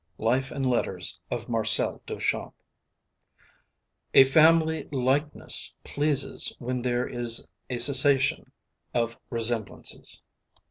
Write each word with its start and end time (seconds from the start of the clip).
LIFE 0.17 0.49
AND 0.49 0.65
LETTERS 0.65 1.19
OF 1.29 1.47
MARCEL 1.47 2.01
DUCHAMP 2.07 2.55
A 4.15 4.23
family 4.23 4.89
likeness 4.91 5.75
pleases 5.83 6.55
when 6.57 6.81
there 6.81 7.07
is 7.07 7.47
a 7.69 7.77
cessation 7.77 8.51
of 8.95 9.15
resemblances. 9.29 10.23